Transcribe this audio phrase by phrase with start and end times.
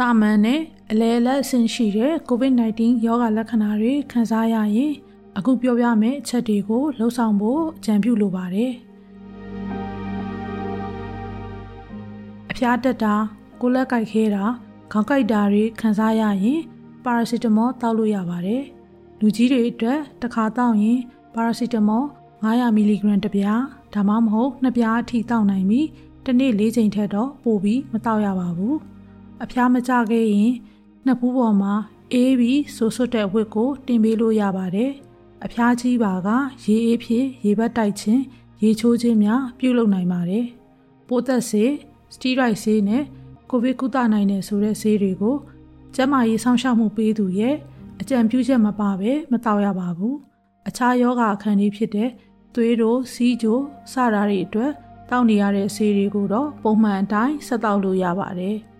[0.00, 4.92] တာမန်နဲ့အလဲလက်ဆင့်ရှိတဲ့ COVID-19 ရောဂါလက္ခဏာတွေခံစားရရင်
[5.38, 8.72] အခုပြောပြမယ့်အချက်တွေကိုလှုပ်ဆောင်ဖို့အကြံပြုလိုပါတယ်။
[12.50, 13.14] အဖျားတက်တာ
[13.60, 14.44] ကိုလက်ကိုက်ခဲတာ
[14.92, 16.60] ခေါင်းကိုက်တာတွေခံစားရရင်
[17.04, 18.62] ပါရာစီတမောတောက်လို့ရပါတယ်။
[19.20, 20.98] လူကြီးတွေအတွက်တစ်ခါတောက်ရင်
[21.34, 22.04] ပါရာစီတမော
[22.42, 23.62] 900မီလီဂရမ်တစ်ပြား
[23.94, 25.86] ဒါမှမဟုတ်နှစ်ပြားအထိတောက်နိုင်ပြီး
[26.24, 28.76] တစ်နေ့၄ချိန်ထက်တော့ပိုပြီးမတောက်ရပါဘူး။
[29.44, 30.52] အဖျားမကျခဲ့ရင်
[31.04, 31.74] နှစ်ဖူးပေါ်မှာ
[32.12, 34.92] အေးပြီးဆိုဆွတ်တဲ့ဝတ်ကို တင်ပေးလို့ရပါတယ်။
[35.44, 36.28] အဖျားကြီးပါက
[36.64, 38.22] ရေအေးဖြစ်ရေဘက်တိုက်ခြင်း
[38.62, 40.44] ရေချိုးခြင်းများပြုလုပ်နိုင်ပါတယ်။
[41.08, 41.72] ပိုးသက်ဆေး
[42.14, 43.04] စတီရိုက်ဆေးနဲ့
[43.50, 45.36] ကိုဗစ်ကုသနိုင်တဲ့ဆိုတဲ့ဆေးတွေကို
[45.94, 47.56] ကျန်းမာရေးစောင့်ရှောက်မှုပေးသူရဲ့
[48.00, 50.14] အကြံပြုချက်မပါဘဲမတောက်ရပါဘူး။
[50.68, 52.10] အခြားယောဂအခန်းလေးဖြစ်တဲ့
[52.54, 53.58] သွေးတို့စီးကြို
[53.92, 54.72] စတာတွေအတွက်
[55.10, 58.58] တောက်နေရတဲ့ဆေးတွေကိုတော့ပုံမှန်အတိုင်းဆက်တောက်လို့ရပါတယ်။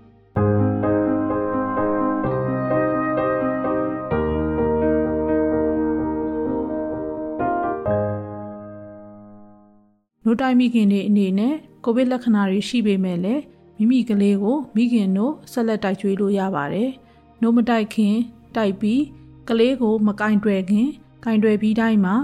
[10.30, 13.42] နို့တိုင်းမိခင်တွေအနေနဲ့ကိုဗစ်လက္ခဏာတွေရှိပေမဲ့လည်း
[13.76, 16.90] မိမိကလေးကိုမိခင်တို့ဆက်လက်တိုက်ကျွေးလို့ရပါတယ်။
[17.42, 18.16] နို့မတိုက်ခင်
[18.56, 19.02] တိုက်ပြီး
[19.48, 20.88] ကလေးကိုမကင်တွယ်ခင်
[21.24, 22.16] ကင်တွယ်ပြီးတိုင်းမှာ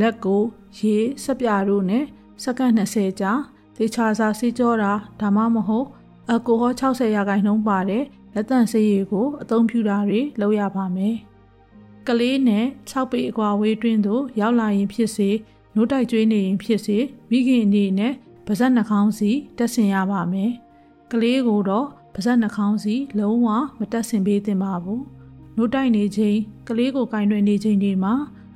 [0.00, 0.42] လက်ကို
[0.78, 2.04] ရေစက်ပြတို့နဲ့
[2.42, 3.32] စက္ကန့်20ကြာ
[3.76, 5.86] သေချာစာစေးကြောတာဒါမှမဟုတ်
[6.28, 11.16] အယ်ကိုဟော60ရာခိုင်နှုန်းပါတဲ့လက်သန့်ဆေးရည်ကိုအသုံးပြုတာတွေလုပ်ရပါမယ်။
[12.08, 15.30] ကလေးနဲ့6ပေအကွာဝေးတွင်းသို့ရောက်လာရင်ဖြစ်စေ
[15.74, 16.98] နိုးတိုက်ကျွေးနေရင်ဖြစ်စေ
[17.30, 18.12] မိခင်အနေနဲ့
[18.46, 20.50] ပါဇက်နှာခေါင်းစီတက်ဆင်ရပါမယ်။
[21.12, 25.00] ကလေးကိုတော့ပါဇက်နှာခေါင်းစီလုံးဝမတက်ဆင်ပေးသင့်ပါဘူး။
[25.56, 26.36] နိုးတိုက်နေချိန်
[26.68, 28.14] ကလေးကိုကင်တွယ်နေချိန်တွေမှာ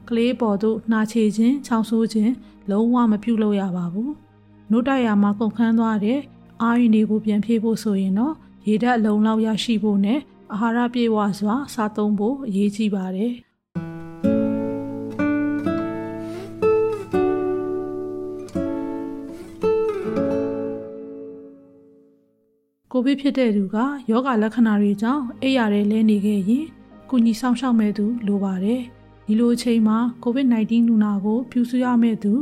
[0.09, 2.33] ကလေးပေါ်သို့နှာချေခြင်းချောင်းဆိုးခြင်း
[2.71, 4.11] လုံးဝမပြုလုပ်ရပါဘူး။
[4.71, 6.21] နို့တိုက်ရမှာကုန်ခန်းသွားတဲ့
[6.63, 8.35] အာရုံတွေကိုပြန်ဖြည့်ဖို့ဆိုရင်တော့
[8.69, 10.21] ရေဓာတ်လုံလောက်ရရှိဖို့နဲ့
[10.53, 13.33] အာဟာရပြည့်ဝစွာစားသုံးဖို့အရေးကြီးပါတယ်။
[23.05, 23.77] ကိုဗစ်ဖြစ်တဲ့သူက
[24.11, 26.67] ယောဂလက္ခဏာတွေကြောင့်အိပ်ရတဲ့လဲနေခဲ့ရင်
[27.11, 28.81] ကုညီဆောင်ရှောက်မဲ့သူလိုပါတယ်။
[29.27, 32.33] ဒီလိုအချိန်မှာ COVID-19 လူနာကိုပြုစုရမယ့်သူ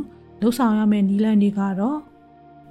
[0.41, 1.99] လှုပ်ဆောင်ရမယ့်နည်းလမ်းတွေကတော့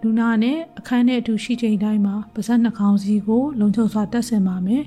[0.02, 4.84] လူနာနဲ့အခန်းထဲအတူရှိချိန်တိုင်းမှာပါးစပ်နှာခေါင်းစီကို လုံခြုံစွာတက်ဆင်ပါမယ်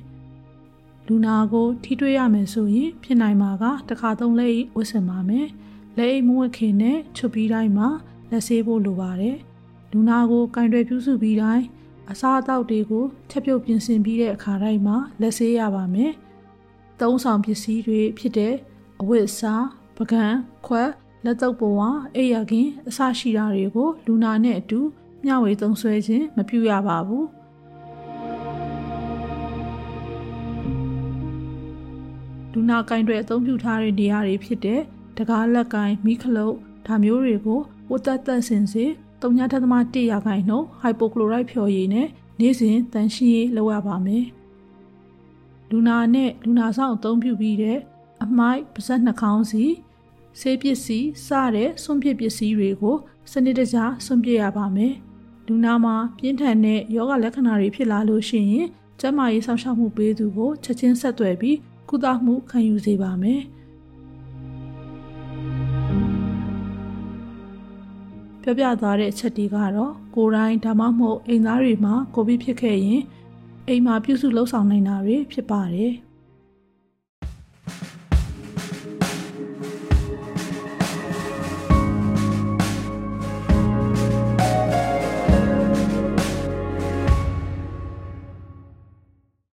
[1.08, 5.48] ။လူနာကိုထိတွေ့ရမယ်ဆိုရင်ဖြစ်နိုင်မှာကတစ်ခါသုံးလက်ဝတ်ဆင်ပါမယ်။
[5.98, 7.88] လက်အိတ်မဝတ်ခင်နဲ့ချုပ်ပြီးတိုင်းမှာ
[8.32, 9.38] လက်ဆေးဖို့လိုပါတယ်။
[9.92, 11.64] လူနာကိုကင်တွယ်ပြုစုပြီးတိုင်း
[12.12, 16.14] အစားအသောက်တွေကိုချက်ပြုတ်ပြင်ဆင်ပြီးတဲ့အခါတိုင်းမှာလက်ဆေးရပါမယ်။
[17.02, 18.54] သုံးဆောင်ပစ္စည်းတွေဖြစ်တဲ့
[19.02, 19.66] အဝတ်အစား
[19.98, 20.24] ပကံ
[20.68, 20.90] ခွက်
[21.26, 21.82] လက်တုပ်ပေါ်ဝ
[22.16, 24.80] အိယာခင်အစရှိတာတွေကိုလူနာနဲ့အတူ
[25.26, 27.28] မျှဝေသုံးဆွဲခြင်းမပြုရပါဘူး
[32.54, 34.82] လူနာကင်တွေအသုံးပြုထားတဲ့နေရာတွေဖြစ်တဲ့
[35.18, 36.56] တကားလက်ကင်မိခလုတ်
[36.88, 37.60] ဒါမျိုးတွေကို
[37.90, 38.86] ဝတ်သက်သက်စင်စေ
[39.24, 42.08] 3.1ရာခိုင်နှုန်းဟိုက်ပိုကလိုရိုက်ဖြော်ရည်နဲ့
[42.40, 44.26] နေ့စဉ်တန်ရှင်းရေးလုပ်ရပါမယ်
[45.70, 47.80] လူနာနဲ့လူနာဆောင်အသုံးပြုပြီးတဲ့
[48.24, 49.64] အမိုက်ပါဇက်နှာခေါင်းစီ
[50.40, 52.96] ဆေးပစ္စည်းစတဲ့စွန့်ပစ်ပစ္စည်းတွေကို
[53.32, 54.94] စနစ်တကျစွန့်ပစ်ရပါမယ်။
[55.48, 58.68] လူနာမှာပြင်းထန်တဲ့ယောဂလက္ခဏာတွေဖြစ်လာလို့ရှိရင်
[59.00, 61.58] ကျန်းမာရေးဆောင်ရှောက်မှုပေးသူကိုချက်ချင်းဆက်သွယ်ပြီး
[61.90, 63.42] ကုသမှုခံယူစေပါမယ်။
[68.44, 73.02] ပြောပြသွားတဲ့အချက်တွေကတော့ကိုယ်တိုင်ဒါမှမဟုတ်အိမ်သားတွေမှာကိုဗစ်ဖြစ်ခဲ့ရင်
[73.68, 75.94] အိမ်မှာပြုစုလှုပ်ဆောင်နိုင်တာတွေဖြစ်ပါတယ်။